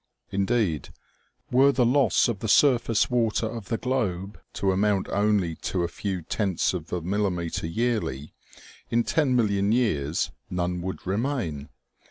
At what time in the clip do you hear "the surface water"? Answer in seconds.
2.39-3.45